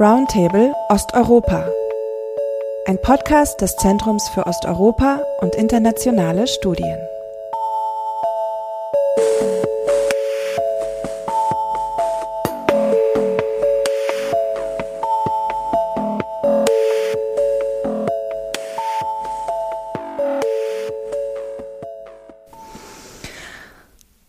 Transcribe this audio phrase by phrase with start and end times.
[0.00, 1.68] Roundtable Osteuropa.
[2.86, 6.98] Ein Podcast des Zentrums für Osteuropa und internationale Studien.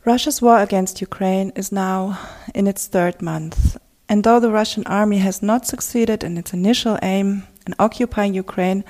[0.05, 2.17] Russia's war against Ukraine is now
[2.53, 3.79] in its third month,
[4.11, 8.83] and though the Russian army has not succeeded in its initial aim in occupying Ukraine,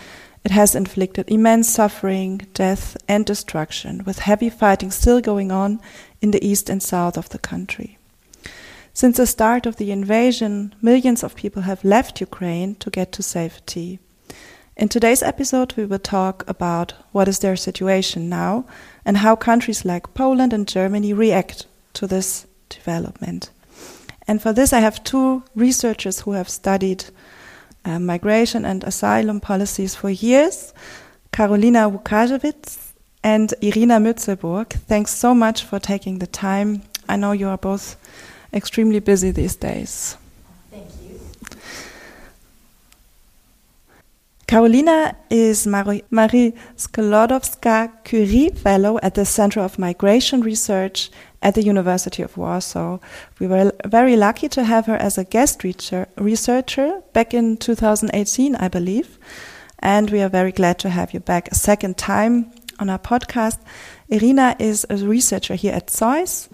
[0.43, 5.79] it has inflicted immense suffering, death, and destruction, with heavy fighting still going on
[6.21, 7.99] in the east and south of the country.
[8.93, 13.21] Since the start of the invasion, millions of people have left Ukraine to get to
[13.21, 13.99] safety.
[14.75, 18.65] In today's episode, we will talk about what is their situation now
[19.05, 23.51] and how countries like Poland and Germany react to this development.
[24.31, 27.03] And for this, I have two researchers who have studied
[27.83, 30.73] uh, migration and asylum policies for years
[31.33, 32.93] Karolina Łukasiewicz
[33.25, 34.71] and Irina Mützelburg.
[34.87, 36.81] Thanks so much for taking the time.
[37.09, 37.97] I know you are both
[38.53, 40.15] extremely busy these days.
[40.71, 41.19] Thank you.
[44.47, 51.63] Karolina is Marie, Marie Sklodowska Curie Fellow at the Center of Migration Research at the
[51.63, 52.99] University of Warsaw.
[53.39, 58.67] We were very lucky to have her as a guest researcher back in 2018, I
[58.67, 59.17] believe.
[59.79, 63.57] And we are very glad to have you back a second time on our podcast.
[64.09, 66.49] Irina is a researcher here at ZOiS,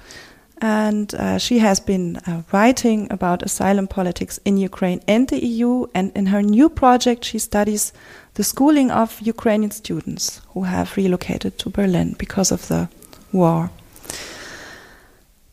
[0.59, 5.85] and uh, she has been uh, writing about asylum politics in Ukraine and the EU.
[5.93, 7.93] And in her new project, she studies
[8.35, 12.89] the schooling of Ukrainian students who have relocated to Berlin because of the
[13.31, 13.69] war.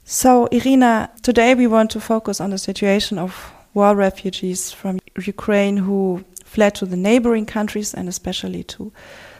[0.04, 5.78] So, Irina, today we want to focus on the situation of war refugees from Ukraine
[5.78, 8.92] who fled to the neighboring countries and especially to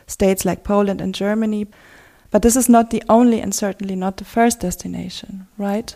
[0.07, 1.67] states like Poland and Germany.
[2.31, 5.95] But this is not the only and certainly not the first destination, right?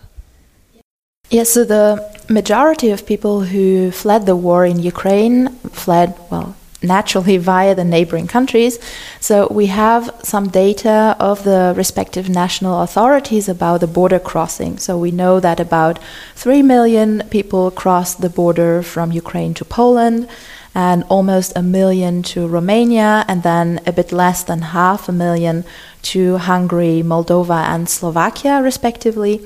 [1.31, 7.37] Yes, so the majority of people who fled the war in Ukraine fled, well, naturally
[7.37, 8.79] via the neighboring countries.
[9.21, 14.79] So we have some data of the respective national authorities about the border crossing.
[14.79, 15.99] So we know that about
[16.37, 20.29] 3 million people crossed the border from Ukraine to Poland
[20.75, 25.65] and almost a million to Romania and then a bit less than half a million
[26.03, 29.41] to Hungary, Moldova and Slovakia respectively.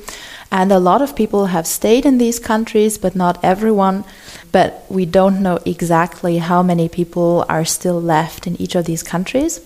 [0.53, 4.05] And a lot of people have stayed in these countries, but not everyone
[4.53, 9.03] but we don't know exactly how many people are still left in each of these
[9.03, 9.61] countries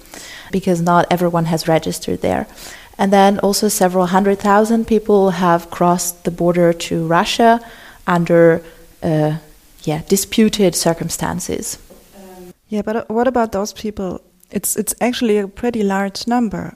[0.53, 2.47] because not everyone has registered there.
[2.97, 7.61] And then also several hundred thousand people have crossed the border to Russia
[8.07, 8.63] under
[9.03, 9.39] uh,
[9.83, 11.79] yeah, disputed circumstances.
[12.69, 14.21] Yeah, but uh, what about those people?
[14.51, 16.75] It's it's actually a pretty large number.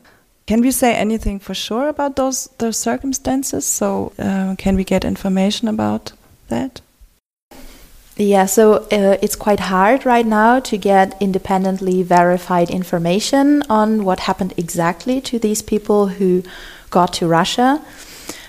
[0.51, 3.65] Can we say anything for sure about those those circumstances?
[3.65, 6.13] So uh, can we get information about
[6.49, 6.81] that?
[8.17, 14.27] Yeah, so uh, it's quite hard right now to get independently verified information on what
[14.29, 16.43] happened exactly to these people who
[16.91, 17.81] got to Russia.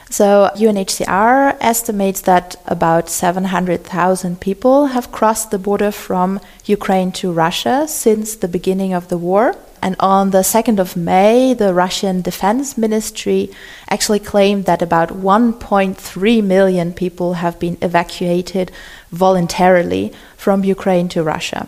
[0.09, 7.87] So UNHCR estimates that about 700,000 people have crossed the border from Ukraine to Russia
[7.87, 9.55] since the beginning of the war.
[9.81, 13.49] And on the 2nd of May, the Russian Defense Ministry
[13.89, 18.71] actually claimed that about 1.3 million people have been evacuated
[19.11, 21.67] voluntarily from Ukraine to Russia.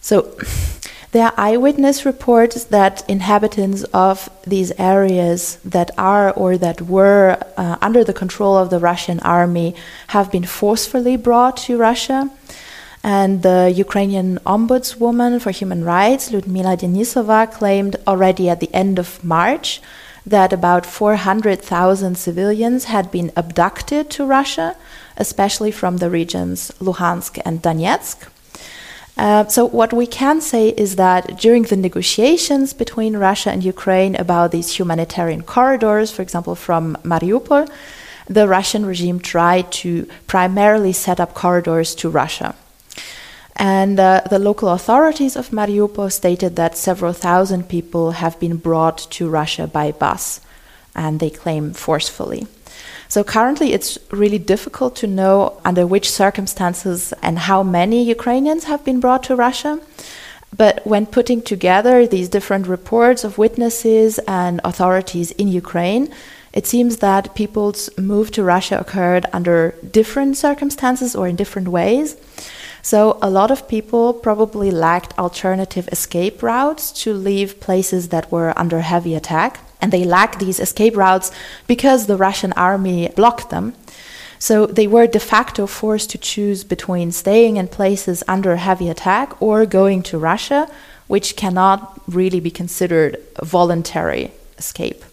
[0.00, 0.36] So
[1.12, 7.76] there are eyewitness reports that inhabitants of these areas that are or that were uh,
[7.82, 9.74] under the control of the Russian army
[10.08, 12.30] have been forcefully brought to Russia.
[13.02, 19.22] And the Ukrainian ombudswoman for human rights, Ludmila Denisova, claimed already at the end of
[19.22, 19.80] March
[20.26, 24.76] that about 400,000 civilians had been abducted to Russia,
[25.16, 28.28] especially from the regions Luhansk and Donetsk.
[29.16, 34.14] Uh, so, what we can say is that during the negotiations between Russia and Ukraine
[34.14, 37.68] about these humanitarian corridors, for example, from Mariupol,
[38.28, 42.54] the Russian regime tried to primarily set up corridors to Russia.
[43.58, 48.98] And uh, the local authorities of Mariupol stated that several thousand people have been brought
[49.10, 50.40] to Russia by bus,
[50.94, 52.46] and they claim forcefully.
[53.08, 58.84] So currently, it's really difficult to know under which circumstances and how many Ukrainians have
[58.84, 59.80] been brought to Russia.
[60.56, 66.12] But when putting together these different reports of witnesses and authorities in Ukraine,
[66.52, 72.16] it seems that people's move to Russia occurred under different circumstances or in different ways.
[72.82, 78.52] So, a lot of people probably lacked alternative escape routes to leave places that were
[78.56, 79.60] under heavy attack.
[79.80, 81.30] And they lacked these escape routes
[81.66, 83.74] because the Russian army blocked them.
[84.38, 89.40] So, they were de facto forced to choose between staying in places under heavy attack
[89.42, 90.68] or going to Russia,
[91.08, 95.04] which cannot really be considered voluntary escape.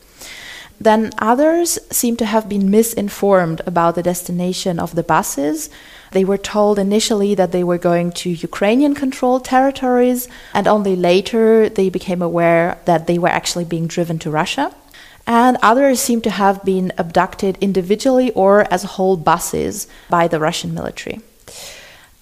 [0.80, 5.70] Then others seem to have been misinformed about the destination of the buses.
[6.16, 11.68] They were told initially that they were going to Ukrainian controlled territories, and only later
[11.68, 14.74] they became aware that they were actually being driven to Russia.
[15.28, 20.74] And others seem to have been abducted individually or as whole buses by the Russian
[20.74, 21.20] military.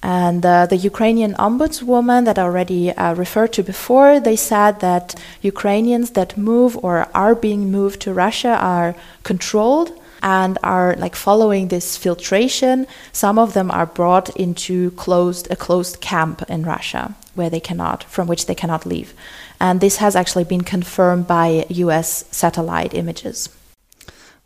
[0.01, 5.06] And uh, the Ukrainian ombudswoman that I already uh, referred to before, they said that
[5.54, 9.89] Ukrainians that move or are being moved to Russia are controlled
[10.24, 12.88] and are like following this filtration.
[13.12, 18.04] Some of them are brought into closed a closed camp in Russia where they cannot
[18.06, 19.14] from which they cannot leave.
[19.60, 23.50] And this has actually been confirmed by US satellite images.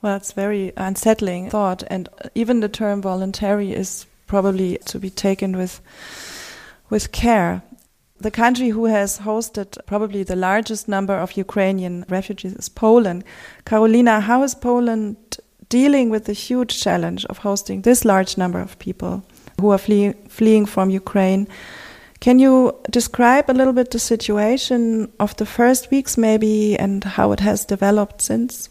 [0.01, 5.55] Well, it's very unsettling thought and even the term voluntary is probably to be taken
[5.55, 5.79] with
[6.89, 7.61] with care.
[8.19, 13.23] The country who has hosted probably the largest number of Ukrainian refugees is Poland.
[13.63, 15.36] Karolina, how is Poland
[15.69, 19.23] dealing with the huge challenge of hosting this large number of people
[19.59, 21.47] who are flee fleeing from Ukraine?
[22.19, 27.31] Can you describe a little bit the situation of the first weeks, maybe, and how
[27.31, 28.69] it has developed since?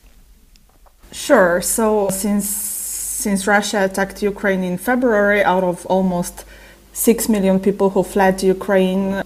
[1.12, 1.60] Sure.
[1.60, 6.44] So, since since Russia attacked Ukraine in February, out of almost
[6.93, 9.22] 6 million people who fled to Ukraine,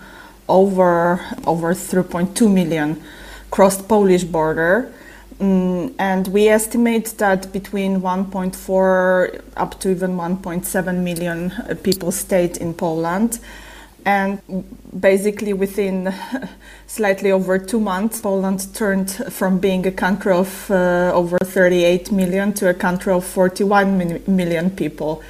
[0.48, 3.02] over, over 3.2 million
[3.50, 4.92] crossed Polish border.
[5.40, 11.50] Mm, and we estimate that between 1.4 up to even 1.7 million
[11.82, 13.40] people stayed in Poland
[14.04, 14.40] and
[14.98, 16.12] basically within
[16.86, 22.52] slightly over two months, Poland turned from being a country of uh, over 38 million
[22.54, 25.22] to a country of 41 million people.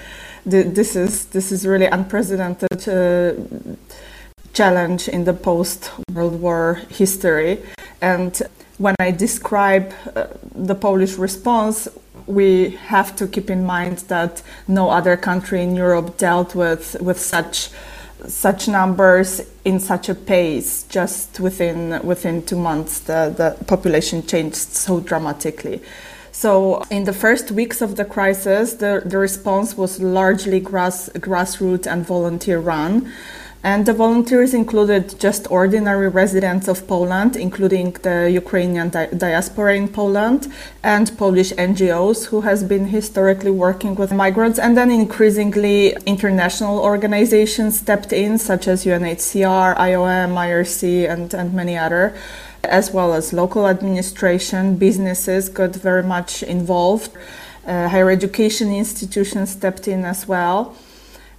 [0.47, 3.35] This is this is really unprecedented uh,
[4.55, 7.59] challenge in the post World War history.
[8.01, 8.41] And
[8.81, 11.87] when I describe uh, the Polish response,
[12.27, 17.21] we have to keep in mind that no other country in Europe dealt with with
[17.21, 17.69] such
[18.27, 24.57] such numbers in such a pace just within within two months the, the population changed
[24.57, 25.83] so dramatically.
[26.33, 31.87] So in the first weeks of the crisis the, the response was largely grass grassroots
[31.87, 33.13] and volunteer run
[33.63, 39.89] and the volunteers included just ordinary residents of Poland, including the Ukrainian di- diaspora in
[39.89, 40.51] Poland
[40.83, 44.59] and Polish NGOs who has been historically working with migrants.
[44.59, 51.77] And then increasingly international organizations stepped in, such as UNHCR, IOM, IRC, and, and many
[51.77, 52.15] other
[52.65, 57.11] as well as local administration, businesses got very much involved.
[57.67, 60.75] Uh, higher education institutions stepped in as well.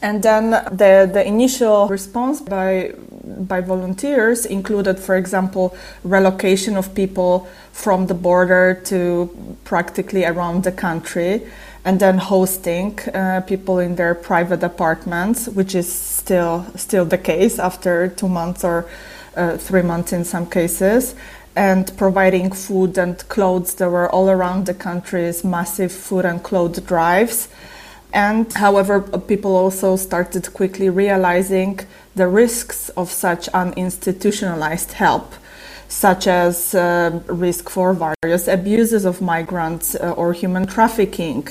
[0.01, 2.93] And then the, the initial response by,
[3.23, 10.71] by volunteers included, for example, relocation of people from the border to practically around the
[10.71, 11.43] country,
[11.85, 17.57] and then hosting uh, people in their private apartments, which is still still the case
[17.59, 18.85] after two months or
[19.35, 21.15] uh, three months in some cases
[21.55, 23.75] and providing food and clothes.
[23.75, 27.47] There were all around the country's massive food and clothes drives.
[28.13, 31.79] And however, people also started quickly realizing
[32.15, 35.33] the risks of such uninstitutionalized help,
[35.87, 41.47] such as uh, risk for various abuses of migrants uh, or human trafficking,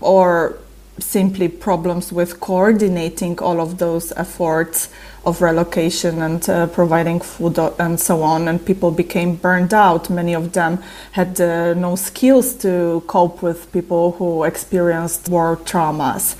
[0.00, 0.58] or
[1.00, 4.88] simply problems with coordinating all of those efforts
[5.24, 8.48] of relocation and uh, providing food and so on.
[8.48, 10.08] And people became burned out.
[10.10, 16.36] Many of them had uh, no skills to cope with people who experienced war traumas.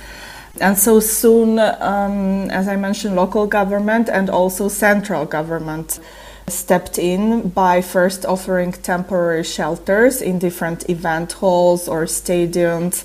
[0.61, 6.01] And so soon, um, as I mentioned, local government and also central government
[6.49, 13.05] stepped in by first offering temporary shelters in different event halls or stadiums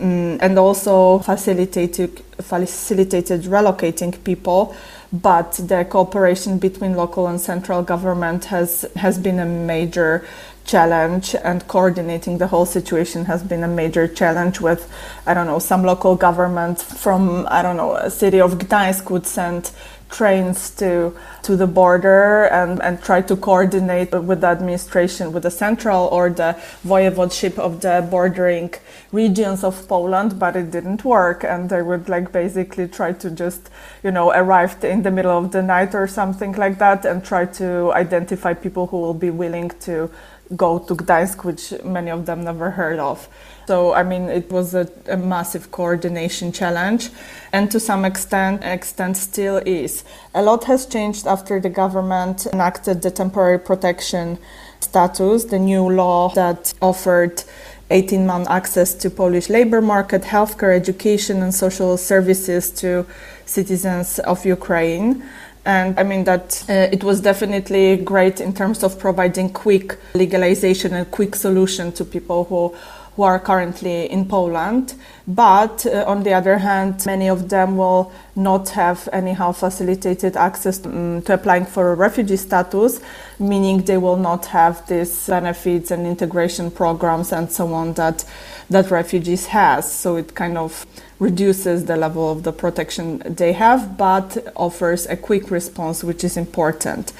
[0.00, 4.74] um, and also facilitated, facilitated relocating people.
[5.12, 10.24] But the cooperation between local and central government has, has been a major
[10.64, 14.90] challenge and coordinating the whole situation has been a major challenge with
[15.26, 19.26] i don't know some local government from i don't know a city of gdańsk would
[19.26, 19.72] send
[20.12, 25.50] trains to to the border and, and try to coordinate with the administration, with the
[25.50, 28.72] central or the voivodeship of the bordering
[29.10, 31.42] regions of Poland, but it didn't work.
[31.42, 33.70] And they would like basically try to just,
[34.04, 37.44] you know, arrive in the middle of the night or something like that and try
[37.46, 40.08] to identify people who will be willing to
[40.54, 43.28] go to Gdańsk, which many of them never heard of.
[43.66, 47.10] So, I mean, it was a, a, massive coordination challenge,
[47.52, 50.04] and to some extent, extent still is.
[50.34, 54.38] A lot has changed after the government enacted the temporary protection
[54.80, 57.44] status, the new law that offered
[57.90, 63.06] 18 month access to Polish labor market, healthcare, education, and social services to
[63.44, 65.22] citizens of Ukraine.
[65.64, 70.92] And I mean that uh, it was definitely great in terms of providing quick legalization
[70.94, 72.74] and quick solution to people who
[73.16, 74.94] who are currently in Poland.
[75.26, 80.84] But uh, on the other hand, many of them will not have anyhow facilitated access
[80.86, 83.00] um, to applying for a refugee status,
[83.38, 88.24] meaning they will not have these benefits and integration programs and so on that
[88.70, 89.92] that refugees has.
[89.92, 90.86] So it kind of
[91.18, 96.36] reduces the level of the protection they have, but offers a quick response, which is
[96.36, 97.12] important.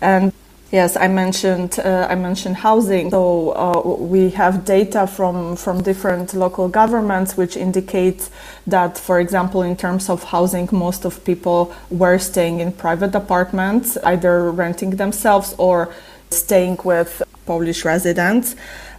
[0.00, 0.32] And
[0.70, 3.10] Yes, I mentioned uh, I mentioned housing.
[3.10, 8.30] So uh, we have data from from different local governments which indicates
[8.66, 13.96] that, for example, in terms of housing, most of people were staying in private apartments,
[14.04, 15.88] either renting themselves or
[16.28, 18.54] staying with Polish residents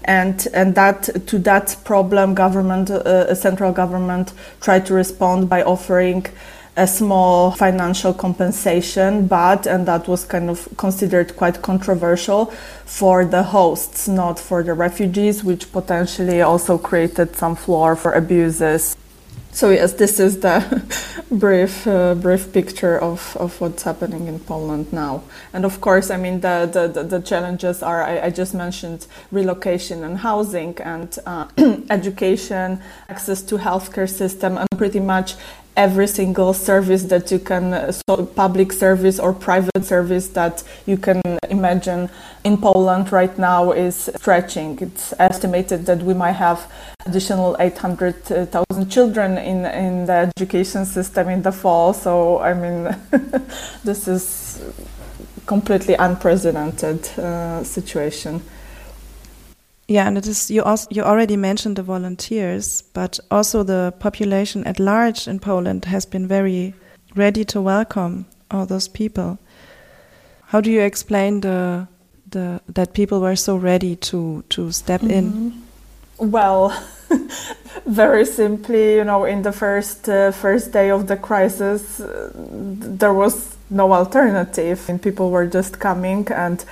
[0.06, 6.26] and and that to that problem government uh, central government tried to respond by offering
[6.80, 12.46] a small financial compensation but and that was kind of considered quite controversial
[12.86, 18.96] for the hosts not for the refugees which potentially also created some floor for abuses
[19.52, 20.62] so yes, this is the
[21.32, 25.24] brief uh, brief picture of, of what's happening in Poland now.
[25.54, 30.04] And of course, I mean the the, the challenges are I, I, just mentioned relocation
[30.04, 31.48] and housing and uh,
[31.90, 35.36] education, access to healthcare system, and pretty much
[35.80, 40.98] every single service that you can, uh, so public service or private service that you
[40.98, 42.10] can imagine
[42.44, 44.78] in Poland right now is stretching.
[44.82, 46.70] It's estimated that we might have
[47.06, 51.94] additional 800,000 children in, in the education system in the fall.
[51.94, 52.94] So, I mean,
[53.86, 54.62] this is
[55.46, 58.42] completely unprecedented uh, situation.
[59.90, 64.64] Yeah, and it is you also you already mentioned the volunteers, but also the population
[64.66, 66.76] at large in Poland has been very
[67.16, 69.40] ready to welcome all those people.
[70.46, 71.88] How do you explain the
[72.30, 75.18] the that people were so ready to to step mm -hmm.
[75.18, 75.26] in?
[75.26, 76.32] Mm-hmm.
[76.32, 76.72] Well,
[77.86, 82.08] very simply, you know, in the first uh, first day of the crisis, uh,
[83.00, 86.66] there was no alternative, and people were just coming and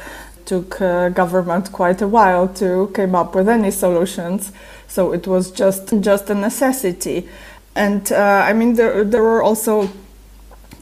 [0.48, 4.52] took uh, government quite a while to come up with any solutions.
[4.88, 7.28] So it was just just a necessity,
[7.76, 9.90] and uh, I mean there there were also a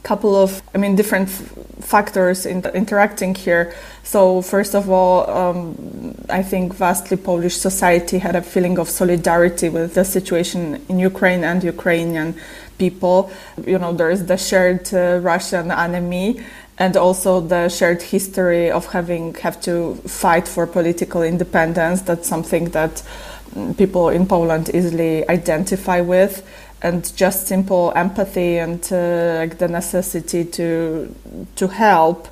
[0.02, 1.28] couple of I mean different
[1.80, 3.74] factors in interacting here.
[4.02, 9.68] So first of all, um, I think vastly Polish society had a feeling of solidarity
[9.68, 12.34] with the situation in Ukraine and Ukrainian
[12.78, 13.30] people.
[13.66, 16.40] You know, there is the shared uh, Russian enemy
[16.78, 22.02] and also the shared history of having have to fight for political independence.
[22.02, 23.02] That's something that
[23.54, 26.46] mm, people in Poland easily identify with,
[26.82, 31.14] and just simple empathy and uh, like the necessity to
[31.56, 32.28] to help.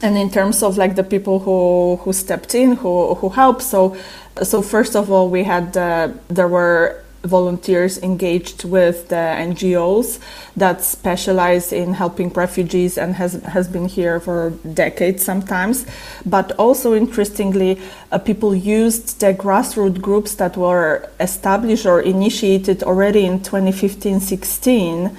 [0.00, 3.96] And in terms of like the people who who stepped in, who who helped, so
[4.42, 10.20] so first of all, we had uh, there were volunteers engaged with the NGOs
[10.56, 15.86] that specialize in helping refugees and has, has been here for decades sometimes.
[16.24, 17.80] But also, interestingly,
[18.12, 25.16] uh, people used the grassroots groups that were established or initiated already in 2015 16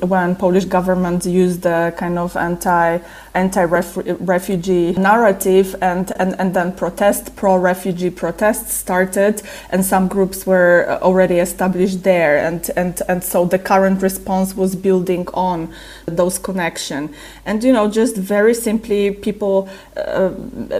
[0.00, 2.98] when Polish government used the kind of anti
[3.34, 10.46] anti refugee narrative and, and, and then protest pro refugee protests started and some groups
[10.46, 12.38] were already established there.
[12.38, 15.72] And, and, and so the current response was building on
[16.06, 17.14] those connection.
[17.46, 20.30] And you know just very simply people uh,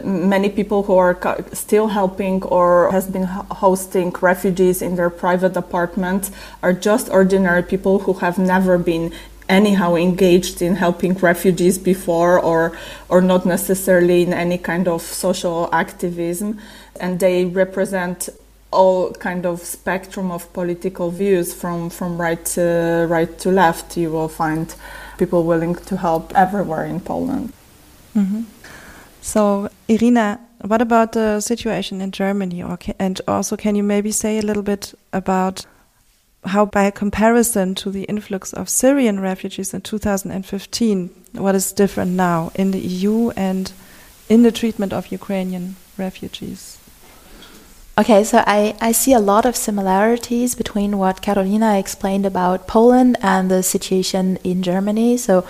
[0.04, 1.18] many people who are
[1.52, 6.30] still helping or has been hosting refugees in their private apartment
[6.62, 9.01] are just ordinary people who have never been
[9.48, 12.78] anyhow engaged in helping refugees before or
[13.08, 16.58] or not necessarily in any kind of social activism
[17.00, 18.28] and they represent
[18.70, 24.10] all kind of spectrum of political views from from right to right to left you
[24.10, 24.74] will find
[25.22, 27.52] people willing to help everywhere in Poland.
[28.16, 28.42] Mm-hmm.
[29.20, 32.62] So, Irina, what about the situation in Germany?
[32.62, 35.66] Or and also, can you maybe say a little bit about
[36.44, 42.50] how, by comparison to the influx of Syrian refugees in 2015, what is different now
[42.54, 43.72] in the EU and
[44.28, 46.78] in the treatment of Ukrainian refugees?
[47.98, 53.18] Okay, so I, I see a lot of similarities between what Karolina explained about Poland
[53.20, 55.18] and the situation in Germany.
[55.18, 55.46] So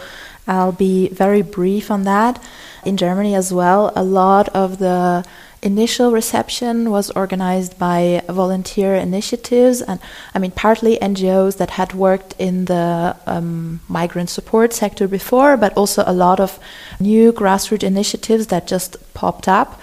[0.49, 2.43] I'll be very brief on that.
[2.85, 5.25] In Germany as well, a lot of the
[5.63, 10.01] initial reception was organized by volunteer initiatives and
[10.35, 15.73] I mean partly NGOs that had worked in the um, migrant support sector before, but
[15.77, 16.59] also a lot of
[16.99, 19.81] new grassroots initiatives that just popped up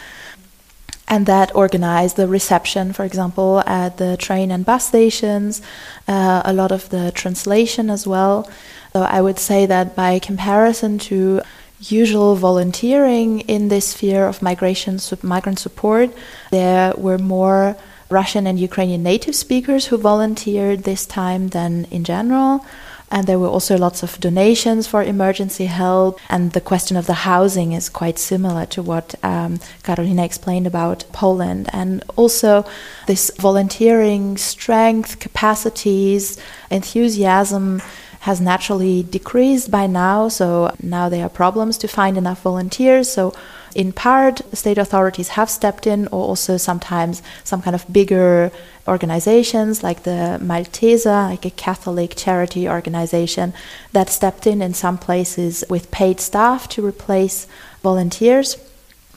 [1.10, 5.62] and that organized the reception, for example, at the train and bus stations,
[6.08, 8.48] uh, a lot of the translation as well.
[8.94, 11.42] So I would say that by comparison to
[11.80, 16.12] usual volunteering in this sphere of migration migrant support,
[16.52, 17.78] there were more
[18.10, 22.66] Russian and Ukrainian native speakers who volunteered this time than in general.
[23.12, 26.20] And there were also lots of donations for emergency help.
[26.30, 31.06] And the question of the housing is quite similar to what um, Karolina explained about
[31.12, 31.70] Poland.
[31.74, 32.66] And also,
[33.08, 36.38] this volunteering strength, capacities,
[36.70, 37.82] enthusiasm
[38.20, 40.28] has naturally decreased by now.
[40.28, 43.10] So now there are problems to find enough volunteers.
[43.10, 43.34] So
[43.76, 48.52] in part, state authorities have stepped in, or also sometimes some kind of bigger
[48.88, 53.54] organizations like the Malteser, like a Catholic charity organization,
[53.94, 57.48] that stepped in in some places with paid staff to replace
[57.84, 58.58] volunteers.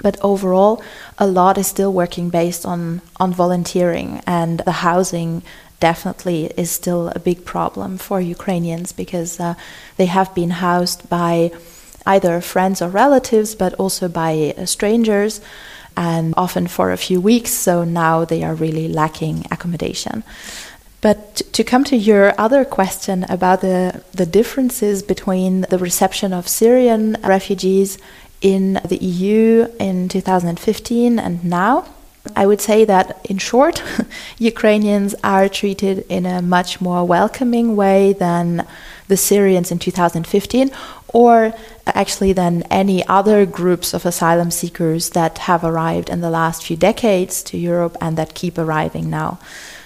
[0.03, 0.83] But overall,
[1.19, 5.43] a lot is still working based on, on volunteering, and the housing
[5.83, 9.55] definitely is still a big problem for Ukrainians because uh,
[9.99, 11.51] they have been housed by
[12.07, 15.41] either friends or relatives, but also by uh, strangers,
[15.97, 17.51] and often for a few weeks.
[17.67, 20.23] So now they are really lacking accommodation.
[21.01, 26.47] But to come to your other question about the, the differences between the reception of
[26.47, 27.99] Syrian refugees
[28.41, 31.85] in the EU in 2015 and now,
[32.37, 33.83] I would say that, in short,
[34.39, 38.67] Ukrainians are treated in a much more welcoming way than
[39.09, 40.71] the Syrians in 2015,
[41.09, 41.53] or
[41.87, 46.77] actually than any other groups of asylum seekers that have arrived in the last few
[46.77, 49.39] decades to Europe and that keep arriving now.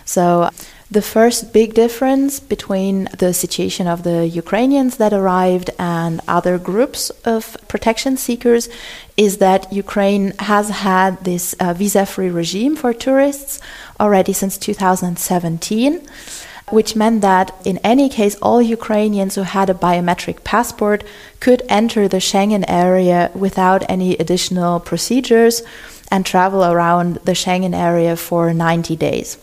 [0.07, 0.51] So,
[0.89, 7.11] the first big difference between the situation of the Ukrainians that arrived and other groups
[7.25, 8.69] of protection seekers
[9.17, 13.61] is that Ukraine has had this uh, visa free regime for tourists
[13.99, 16.07] already since 2017
[16.71, 21.05] which meant that in any case, all Ukrainians who had a biometric passport
[21.39, 25.63] could enter the Schengen area without any additional procedures
[26.11, 29.39] and travel around the Schengen area for 90 days.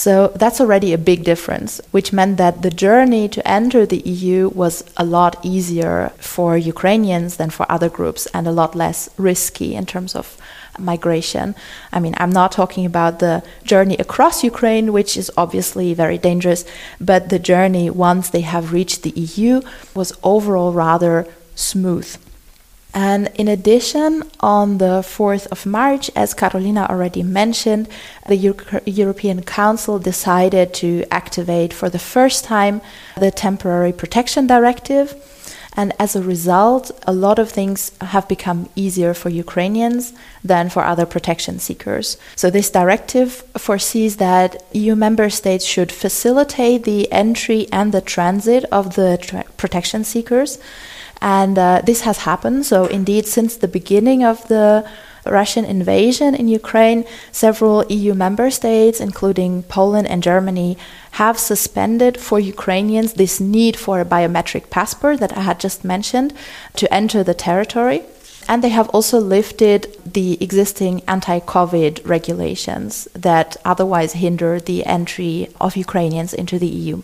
[0.00, 4.48] So that's already a big difference, which meant that the journey to enter the EU
[4.48, 9.74] was a lot easier for Ukrainians than for other groups and a lot less risky
[9.74, 10.38] in terms of
[10.78, 11.54] migration.
[11.92, 16.64] I mean, I'm not talking about the journey across Ukraine, which is obviously very dangerous,
[16.98, 19.60] but the journey once they have reached the EU
[19.94, 22.16] was overall rather smooth.
[22.92, 27.88] And in addition, on the 4th of March, as Karolina already mentioned,
[28.26, 32.80] the Euro European Council decided to activate for the first time
[33.16, 35.14] the Temporary Protection Directive.
[35.76, 40.84] And as a result, a lot of things have become easier for Ukrainians than for
[40.84, 42.16] other protection seekers.
[42.34, 48.64] So, this directive foresees that EU member states should facilitate the entry and the transit
[48.72, 50.58] of the protection seekers
[51.20, 52.66] and uh, this has happened.
[52.66, 54.88] So, indeed, since the beginning of the
[55.26, 60.78] Russian invasion in Ukraine, several EU member states, including Poland and Germany,
[61.12, 66.32] have suspended for Ukrainians this need for a biometric passport that I had just mentioned
[66.76, 68.02] to enter the territory.
[68.48, 75.48] And they have also lifted the existing anti COVID regulations that otherwise hinder the entry
[75.60, 77.02] of Ukrainians into the EU.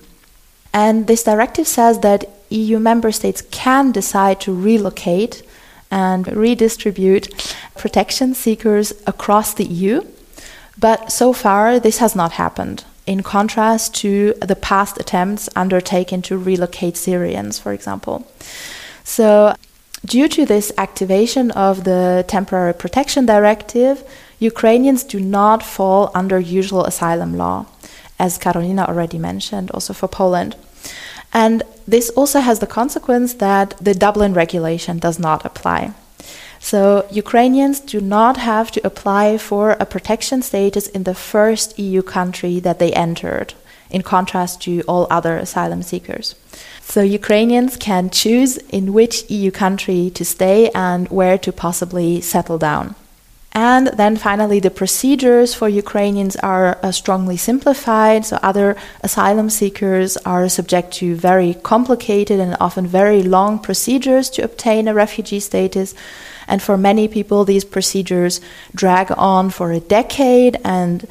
[0.73, 5.43] And this directive says that EU member states can decide to relocate
[5.91, 7.29] and redistribute
[7.77, 10.03] protection seekers across the EU,
[10.79, 12.85] but so far this has not happened.
[13.07, 18.27] In contrast to the past attempts undertaken to relocate Syrians, for example.
[19.05, 19.55] So,
[20.05, 24.03] due to this activation of the Temporary Protection Directive,
[24.41, 27.67] Ukrainians do not fall under usual asylum law,
[28.19, 30.57] as Karolina already mentioned, also for Poland.
[31.33, 35.93] And this also has the consequence that the Dublin regulation does not apply.
[36.59, 42.03] So Ukrainians do not have to apply for a protection status in the first EU
[42.03, 43.55] country that they entered,
[43.91, 46.35] in contrast to all other asylum seekers.
[46.81, 52.59] So Ukrainians can choose in which EU country to stay and where to possibly settle
[52.59, 52.95] down.
[53.57, 58.27] And then finally, the procedures for Ukrainians are uh, strongly simplified.
[58.27, 64.45] So, other asylum seekers are subject to very complicated and often very long procedures to
[64.45, 65.95] obtain a refugee status.
[66.47, 68.43] And for many people, these procedures
[68.75, 71.07] drag on for a decade, and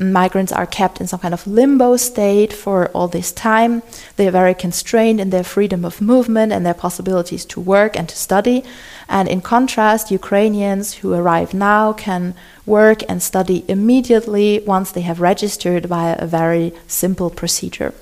[0.00, 3.82] migrants are kept in some kind of limbo state for all this time.
[4.16, 8.08] They are very constrained in their freedom of movement and their possibilities to work and
[8.08, 8.64] to study.
[9.10, 15.20] And in contrast, Ukrainians who arrive now can work and study immediately once they have
[15.20, 17.92] registered via a very simple procedure.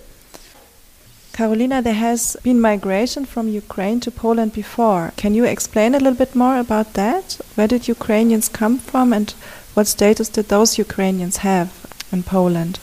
[1.32, 5.12] Karolina, there has been migration from Ukraine to Poland before.
[5.16, 7.40] Can you explain a little bit more about that?
[7.54, 9.30] Where did Ukrainians come from and
[9.74, 11.68] what status did those Ukrainians have
[12.12, 12.80] in Poland?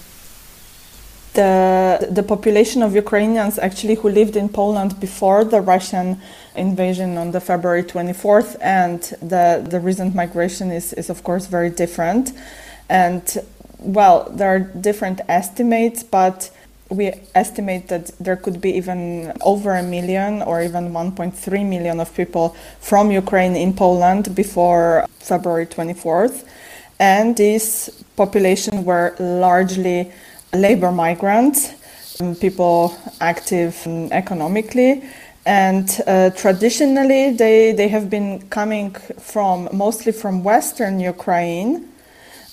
[1.35, 6.21] The, the population of Ukrainians actually who lived in Poland before the Russian
[6.55, 11.69] invasion on the February 24th and the, the recent migration is, is of course very
[11.69, 12.31] different.
[12.89, 13.23] And
[13.79, 16.51] well, there are different estimates, but
[16.89, 22.15] we estimate that there could be even over a million or even 1.3 million of
[22.15, 26.47] people from Ukraine in Poland before February 24th.
[26.99, 30.11] And this population were largely
[30.55, 31.73] labor migrants,
[32.19, 35.03] um, people active um, economically.
[35.45, 41.89] And uh, traditionally, they, they have been coming from mostly from Western Ukraine.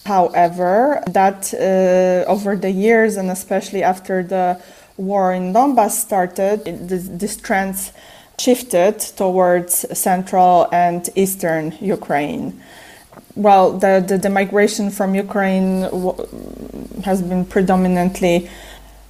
[0.05, 4.61] However, that uh, over the years, and especially after the
[4.97, 7.93] war in Donbass started, this, this trends
[8.38, 12.61] shifted towards central and eastern Ukraine
[13.35, 15.83] well, the, the, the, migration from Ukraine
[17.05, 18.51] has been predominantly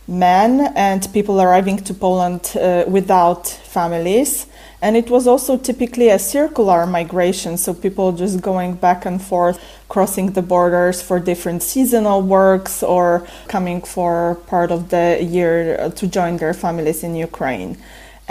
[0.07, 4.47] men and people arriving to Poland uh, without families.
[4.81, 9.61] And it was also typically a circular migration, so people just going back and forth,
[9.89, 15.91] crossing the borders for different seasonal works or coming for part of the year uh,
[15.91, 17.77] to join their families in Ukraine.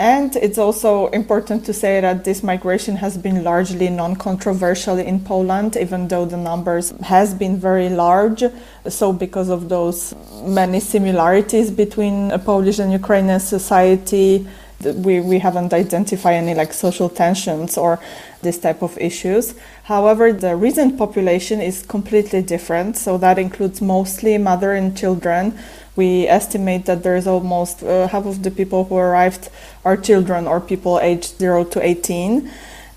[0.02, 5.76] And it's also important to say that this migration has been largely non-controversial in Poland,
[5.76, 8.42] even though the numbers has been very large.
[8.88, 10.12] So because of those
[10.42, 14.44] many similarities between Polish and Ukrainian society,
[14.82, 18.00] we, we haven't identified any like social tensions or
[18.42, 19.54] this type of issues.
[19.84, 22.96] However, the recent population is completely different.
[22.96, 25.56] So that includes mostly mother and children
[25.96, 29.50] we estimate that there's almost uh, half of the people who arrived
[29.84, 32.50] are children or people aged 0 to 18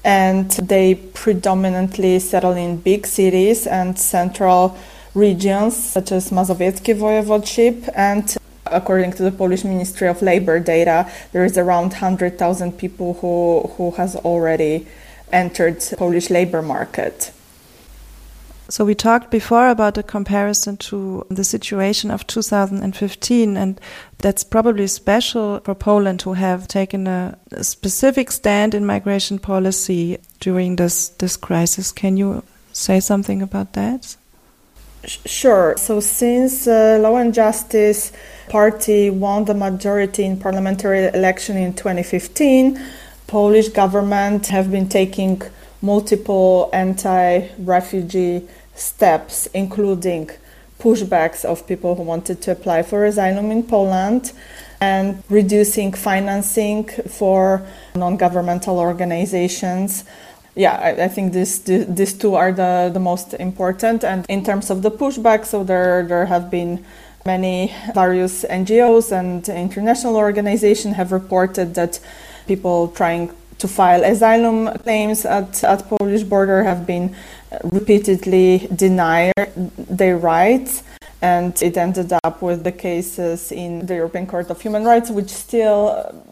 [0.04, 4.78] and they predominantly settle in big cities and central
[5.14, 11.44] regions such as Mazowieckie voivodeship and according to the Polish Ministry of Labor data there
[11.44, 14.88] is around 100,000 people who who has already
[15.32, 17.32] entered Polish labor market
[18.68, 23.80] so we talked before about a comparison to the situation of 2015, and
[24.20, 30.18] that's probably special for Poland to have taken a, a specific stand in migration policy
[30.40, 31.92] during this this crisis.
[31.92, 34.16] Can you say something about that?
[35.06, 35.76] Sure.
[35.78, 38.12] So since uh, Law and Justice
[38.50, 42.80] Party won the majority in parliamentary election in 2015,
[43.28, 45.42] Polish government have been taking
[45.82, 50.30] multiple anti-refugee steps, including
[50.80, 54.34] pushbacks of people who wanted to apply for asylum in Poland
[54.82, 60.04] and reducing financing for non-governmental organizations.
[60.56, 64.04] Yeah, I, I think this, this, these two are the, the most important.
[64.04, 66.86] And in terms of the pushback, so there there have been
[67.26, 72.00] many various NGOs and international organizations have reported that
[72.48, 77.16] people trying to file asylum claims at, at Polish border have been
[77.64, 79.34] repeatedly denied
[79.78, 80.84] their rights
[81.22, 85.30] and it ended up with the cases in the European Court of Human Rights, which
[85.30, 85.82] still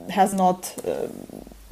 [0.09, 1.07] has not uh,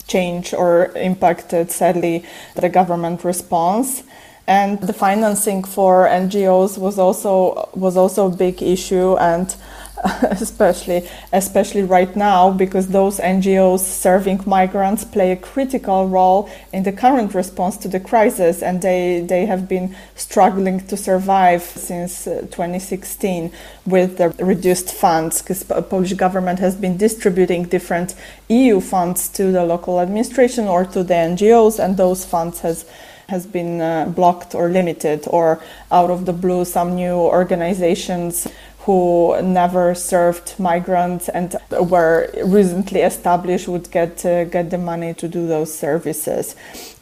[0.07, 4.03] changed or impacted, sadly, the government response.
[4.47, 9.55] And the financing for NGOs was also was also a big issue, and
[10.23, 16.91] especially especially right now because those NGOs serving migrants play a critical role in the
[16.91, 22.41] current response to the crisis and they they have been struggling to survive since uh,
[22.51, 23.51] 2016
[23.85, 28.15] with the reduced funds because the Polish government has been distributing different
[28.49, 32.85] EU funds to the local administration or to the NGOs and those funds has
[33.31, 35.59] has been uh, blocked or limited or
[35.89, 38.47] out of the blue some new organizations
[38.85, 45.27] who never served migrants and were recently established would get uh, get the money to
[45.27, 46.55] do those services.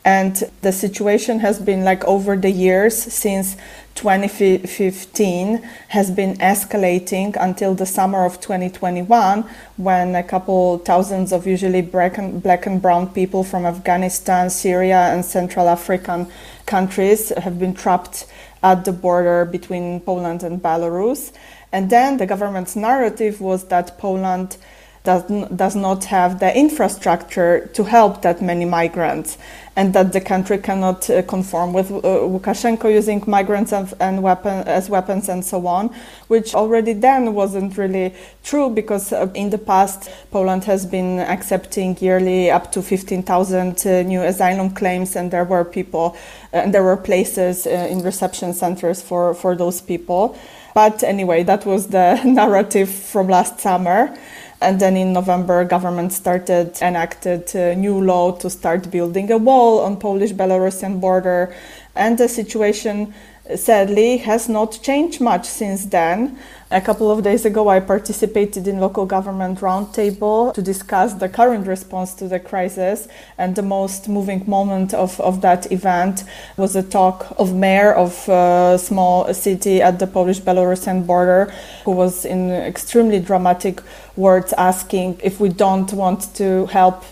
[0.03, 3.55] And the situation has been like over the years since
[3.95, 5.57] 2015
[5.89, 9.43] has been escalating until the summer of 2021
[9.77, 15.13] when a couple thousands of usually black and, black and brown people from Afghanistan, Syria
[15.13, 16.27] and Central African
[16.65, 18.25] countries have been trapped
[18.63, 21.31] at the border between Poland and Belarus
[21.71, 24.57] and then the government's narrative was that Poland
[25.03, 25.23] does,
[25.55, 29.37] does not have the infrastructure to help that many migrants,
[29.75, 34.67] and that the country cannot uh, conform with uh, Lukashenko using migrants and, and weapon,
[34.67, 35.95] as weapons and so on,
[36.27, 41.97] which already then wasn't really true because uh, in the past Poland has been accepting
[42.01, 46.17] yearly up to 15,000 uh, new asylum claims, and there were people,
[46.53, 50.37] uh, and there were places uh, in reception centers for, for those people.
[50.73, 54.15] But anyway, that was the narrative from last summer.
[54.61, 59.79] And then in November, government started enacted a new law to start building a wall
[59.79, 61.55] on Polish-Belarusian border,
[61.95, 63.13] and the situation
[63.55, 66.37] sadly has not changed much since then.
[66.71, 71.65] A couple of days ago, I participated in local government roundtable to discuss the current
[71.65, 73.07] response to the crisis.
[73.39, 76.25] And the most moving moment of, of that event
[76.57, 81.51] was a talk of mayor of a small city at the Polish-Belarusian border,
[81.85, 83.81] who was in extremely dramatic
[84.15, 87.03] words asking if we don't want to help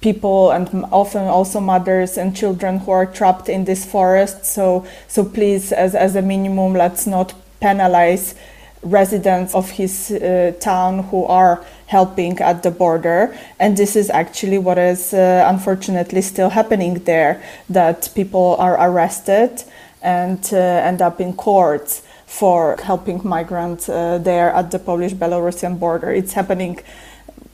[0.00, 4.44] people and often also mothers and children who are trapped in this forest.
[4.44, 8.34] So, so please, as, as a minimum, let's not penalize
[8.84, 13.36] residents of his uh, town who are helping at the border.
[13.58, 19.64] And this is actually what is uh, unfortunately still happening there that people are arrested
[20.02, 25.78] and uh, end up in courts for helping migrants uh, there at the Polish Belarusian
[25.78, 26.10] border.
[26.10, 26.80] It's happening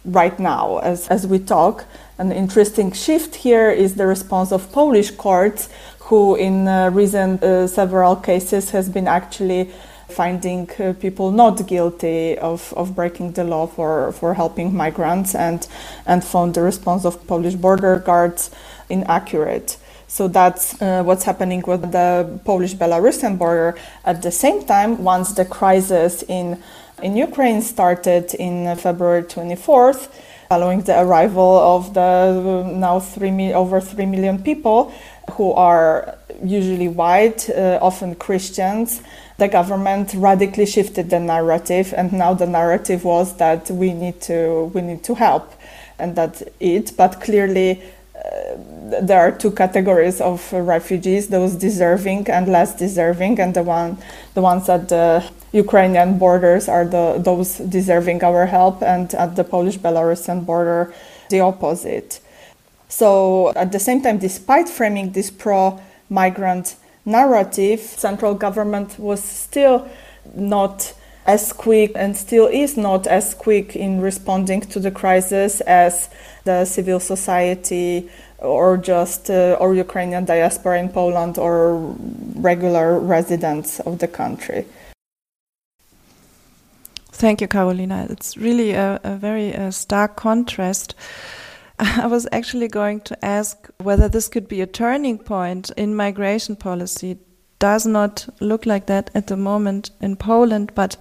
[0.04, 1.84] right now as, as we talk.
[2.18, 5.68] An interesting shift here is the response of Polish courts,
[6.00, 9.70] who in uh, recent uh, several cases has been actually
[10.10, 15.66] finding uh, people not guilty of, of breaking the law for, for helping migrants and,
[16.06, 18.50] and found the response of Polish border guards
[18.88, 19.76] inaccurate.
[20.10, 23.78] So that's uh, what's happening with the Polish Belarusian border.
[24.04, 26.60] At the same time, once the crisis in,
[27.00, 30.08] in Ukraine started in February 24th,
[30.48, 34.92] following the arrival of the now three over 3 million people
[35.30, 39.02] who are usually white, uh, often Christians,
[39.38, 44.70] the government radically shifted the narrative, and now the narrative was that we need to
[44.74, 45.52] we need to help,
[45.98, 46.92] and that's it.
[46.96, 47.82] But clearly,
[48.14, 53.96] uh, there are two categories of refugees: those deserving and less deserving, and the one
[54.34, 59.44] the ones at the Ukrainian borders are the those deserving our help, and at the
[59.44, 60.92] Polish-Belarusian border,
[61.30, 62.20] the opposite.
[62.90, 66.74] So at the same time, despite framing this pro-migrant
[67.06, 69.88] narrative, central government was still
[70.34, 70.92] not
[71.24, 76.10] as quick and still is not as quick in responding to the crisis as
[76.44, 81.76] the civil society or just uh, or Ukrainian diaspora in Poland or
[82.34, 84.64] regular residents of the country.
[87.12, 88.10] Thank you, Karolina.
[88.10, 90.94] It's really a, a very uh, stark contrast.
[92.02, 96.54] I was actually going to ask whether this could be a turning point in migration
[96.54, 97.16] policy.
[97.58, 100.98] Does not look like that at the moment in Poland, but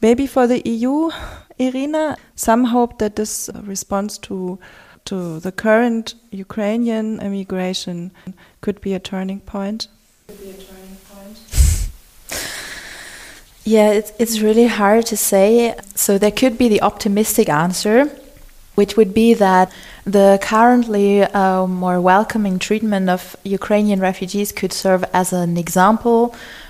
[0.00, 1.10] maybe for the EU,
[1.58, 4.58] Irina, some hope that this response to
[5.04, 8.12] to the current Ukrainian immigration
[8.60, 9.88] could be a turning point.
[13.64, 15.74] Yeah, it's, it's really hard to say.
[15.94, 18.10] So there could be the optimistic answer,
[18.78, 19.72] which would be that
[20.04, 26.20] the currently uh, more welcoming treatment of Ukrainian refugees could serve as an example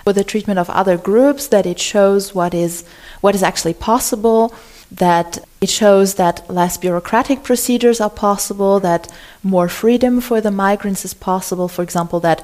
[0.04, 2.74] for the treatment of other groups, that it shows what is,
[3.20, 4.54] what is actually possible,
[4.90, 11.04] that it shows that less bureaucratic procedures are possible, that more freedom for the migrants
[11.04, 11.68] is possible.
[11.68, 12.42] For example, that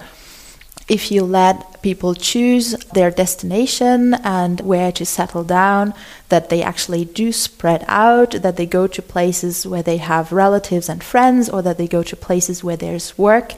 [0.88, 5.94] if you let people choose their destination and where to settle down,
[6.28, 10.88] that they actually do spread out, that they go to places where they have relatives
[10.88, 13.54] and friends, or that they go to places where there's work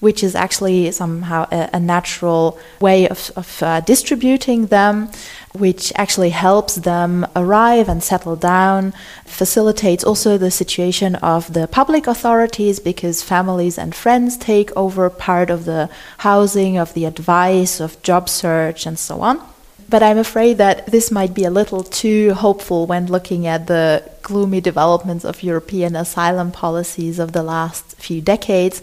[0.00, 5.10] which is actually somehow a, a natural way of, of uh, distributing them,
[5.52, 8.92] which actually helps them arrive and settle down,
[9.24, 15.50] facilitates also the situation of the public authorities because families and friends take over part
[15.50, 19.40] of the housing, of the advice, of job search, and so on.
[19.88, 24.04] But I'm afraid that this might be a little too hopeful when looking at the
[24.22, 28.82] gloomy developments of European asylum policies of the last few decades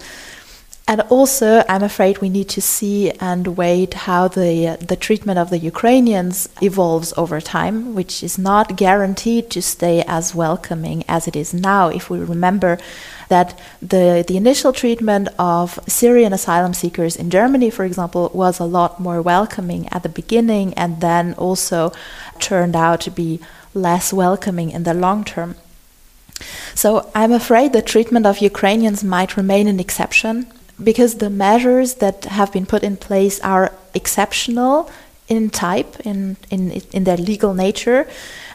[0.88, 5.50] and also, I'm afraid we need to see and wait how the the treatment of
[5.50, 11.36] the Ukrainians evolves over time, which is not guaranteed to stay as welcoming as it
[11.36, 11.88] is now.
[11.88, 12.78] If we remember
[13.30, 18.72] that the the initial treatment of Syrian asylum seekers in Germany, for example, was a
[18.78, 21.94] lot more welcoming at the beginning, and then also
[22.38, 23.40] turned out to be
[23.74, 25.56] less welcoming in the long term.
[26.76, 30.46] So I'm afraid the treatment of Ukrainians might remain an exception
[30.84, 34.90] because the measures that have been put in place are exceptional
[35.28, 38.08] in type, in, in, in their legal nature,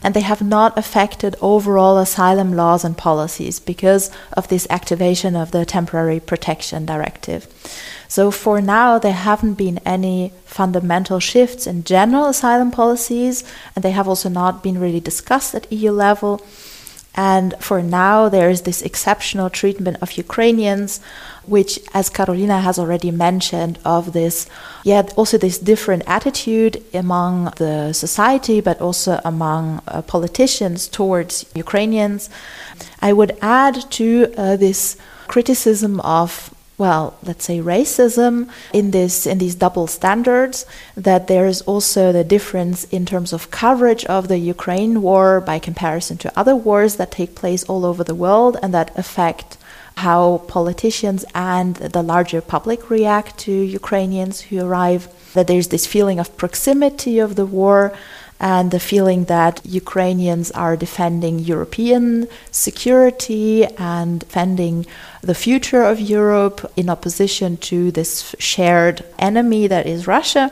[0.03, 5.51] and they have not affected overall asylum laws and policies because of this activation of
[5.51, 7.47] the Temporary Protection Directive.
[8.07, 13.93] So, for now, there haven't been any fundamental shifts in general asylum policies, and they
[13.93, 16.41] have also not been really discussed at EU level.
[17.15, 21.01] And for now, there is this exceptional treatment of Ukrainians,
[21.45, 24.49] which, as Karolina has already mentioned, of this,
[24.85, 32.31] yet also this different attitude among the society, but also among uh, politicians towards Ukrainians.
[33.03, 34.97] I would add to uh, this
[35.27, 40.65] criticism of well, let's say racism in this in these double standards
[40.97, 45.59] that there is also the difference in terms of coverage of the Ukraine war by
[45.59, 49.59] comparison to other wars that take place all over the world and that affect
[49.99, 55.03] how politicians and the larger public react to Ukrainians who arrive.
[55.35, 57.93] That there's this feeling of proximity of the war
[58.41, 64.87] and the feeling that Ukrainians are defending European security and defending
[65.21, 70.51] the future of Europe in opposition to this shared enemy that is Russia.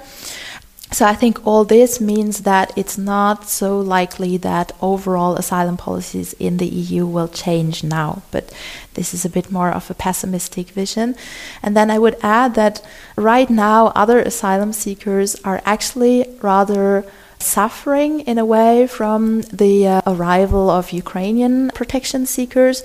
[0.90, 6.32] So I think all this means that it's not so likely that overall asylum policies
[6.34, 8.22] in the EU will change now.
[8.30, 8.50] But
[8.94, 11.14] this is a bit more of a pessimistic vision.
[11.62, 12.82] And then I would add that
[13.16, 17.04] right now other asylum seekers are actually rather
[17.40, 22.82] suffering in a way from the uh, arrival of Ukrainian protection seekers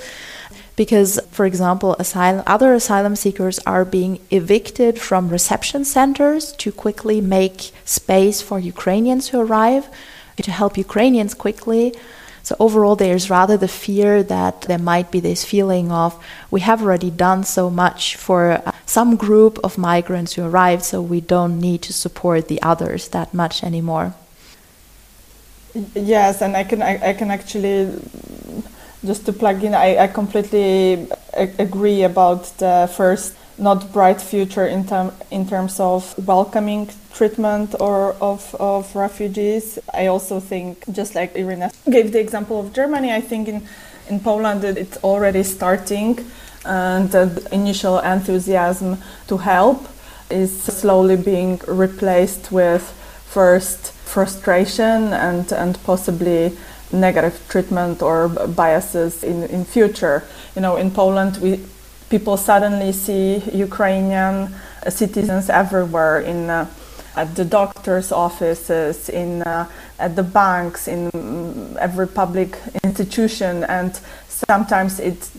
[0.75, 7.21] because, for example, asylum, other asylum seekers are being evicted from reception centers to quickly
[7.21, 9.87] make space for Ukrainians who arrive,
[10.37, 11.93] to help Ukrainians quickly.
[12.41, 16.81] So, overall, there's rather the fear that there might be this feeling of we have
[16.81, 21.59] already done so much for uh, some group of migrants who arrived, so we don't
[21.59, 24.15] need to support the others that much anymore.
[25.95, 27.89] Yes, and I can I, I can actually
[29.05, 34.85] just to plug in, I, I completely agree about the first not bright future in,
[34.87, 39.77] term, in terms of welcoming treatment or of, of refugees.
[39.93, 43.67] I also think, just like Irina gave the example of Germany, I think in,
[44.09, 46.25] in Poland it's already starting
[46.65, 49.87] and the initial enthusiasm to help
[50.29, 52.83] is slowly being replaced with
[53.25, 56.55] first frustration and, and possibly
[56.91, 60.23] negative treatment or biases in, in future.
[60.55, 61.59] You know, in Poland, we
[62.09, 64.53] people suddenly see Ukrainian
[64.87, 66.67] citizens everywhere in uh,
[67.15, 71.09] at the doctor's offices, in uh, at the banks, in
[71.79, 75.29] every public institution, and sometimes it's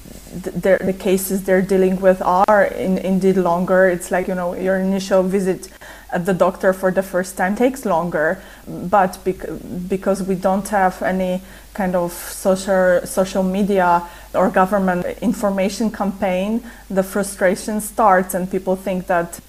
[0.64, 3.88] the, the cases they're dealing with are in, indeed longer.
[3.88, 5.68] It's like you know your initial visit
[6.14, 9.46] at the doctor for the first time takes longer, but bec-
[9.88, 11.42] because we don't have any
[11.74, 19.06] kind of social social media or government information campaign, the frustration starts, and people think
[19.08, 19.40] that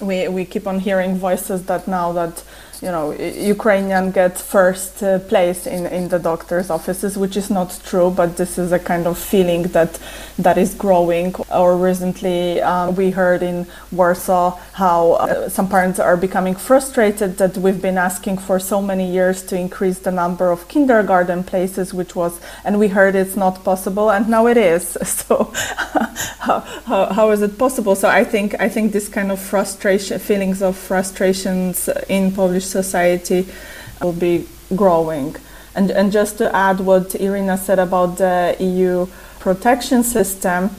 [0.00, 2.42] we we keep on hearing voices that now that
[2.82, 7.78] you know Ukrainian get first uh, place in, in the doctor's offices, which is not
[7.84, 9.98] true, but this is a kind of feeling that
[10.38, 11.34] that is growing.
[11.52, 17.56] Or recently uh, we heard in Warsaw how uh, some parents are becoming frustrated that
[17.56, 22.16] we've been asking for so many years to increase the number of kindergarten places, which
[22.16, 24.96] was, and we heard it's not possible, and now it is.
[25.24, 25.52] So
[26.40, 27.94] how, how, how is it possible?
[27.94, 33.40] So I think I think this kind of frustration, feelings of frustrations in Polish society
[34.02, 35.36] will be growing.
[35.74, 39.06] And, and just to add what Irina said about the EU
[39.40, 40.70] protection system,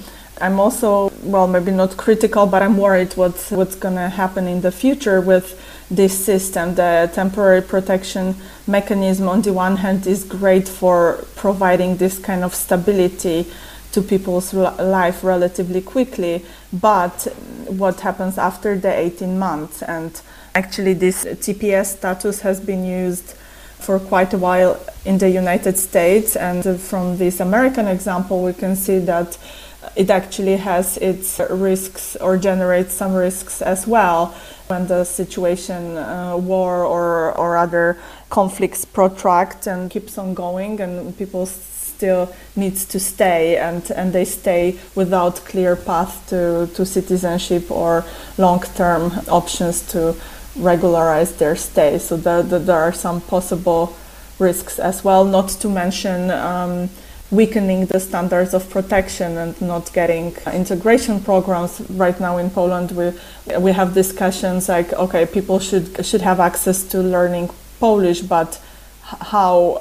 [0.42, 4.62] I'm also, well, maybe not critical, but I'm worried what's, what's going to happen in
[4.62, 5.48] the future with
[5.90, 6.76] this system.
[6.76, 8.36] The temporary protection
[8.68, 13.48] mechanism, on the one hand, is great for providing this kind of stability
[13.96, 16.44] to people's life relatively quickly,
[16.74, 17.28] but
[17.68, 19.82] what happens after the 18 months?
[19.82, 20.22] And
[20.54, 23.36] actually, this TPS status has been used
[23.80, 28.76] for quite a while in the United States, and from this American example, we can
[28.76, 29.38] see that
[29.96, 34.36] it actually has its risks or generates some risks as well
[34.68, 37.98] when the situation, uh, war or, or other
[38.30, 41.46] conflicts protract and keeps on going and people
[42.06, 48.06] still needs to stay and, and they stay without clear path to, to citizenship or
[48.38, 50.16] long-term options to
[50.56, 51.98] regularize their stay.
[51.98, 53.96] So the, the, there are some possible
[54.38, 56.90] risks as well, not to mention um,
[57.32, 61.82] weakening the standards of protection and not getting integration programs.
[61.90, 63.12] Right now in Poland, we,
[63.58, 67.50] we have discussions like, okay, people should, should have access to learning
[67.80, 68.62] Polish, but
[69.06, 69.78] how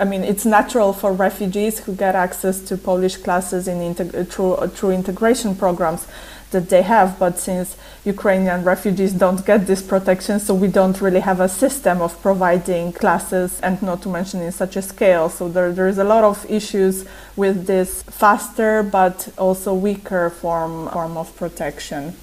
[0.00, 4.68] I mean it's natural for refugees who get access to Polish classes in integ- through
[4.68, 6.06] through integration programs
[6.52, 7.76] that they have but since
[8.06, 12.94] Ukrainian refugees don't get this protection so we don't really have a system of providing
[12.94, 16.50] classes and not to mention in such a scale so there there's a lot of
[16.50, 17.04] issues
[17.36, 22.14] with this faster but also weaker form form of protection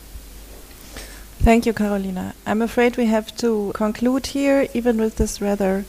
[1.49, 2.31] Thank you, Karolina.
[2.45, 5.83] I'm afraid we have to conclude here, even with this rather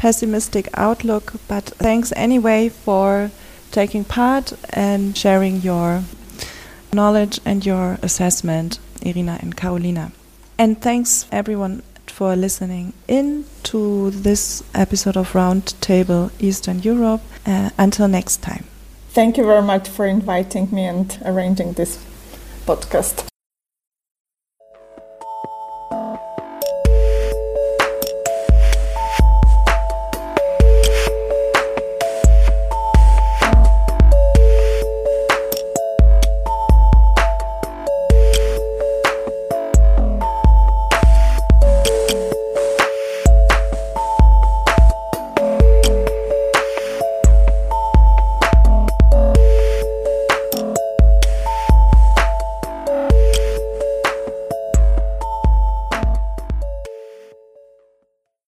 [0.00, 3.30] pessimistic outlook, but thanks anyway for
[3.70, 6.02] taking part and sharing your
[6.92, 10.10] knowledge and your assessment, Irina and Karolina.
[10.58, 17.20] And thanks everyone for listening in to this episode of Roundtable Eastern Europe.
[17.46, 18.64] Uh, until next time.
[19.10, 21.98] Thank you very much for inviting me and arranging this
[22.66, 23.29] podcast.